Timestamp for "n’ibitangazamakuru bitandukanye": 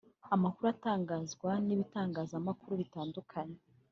1.65-3.57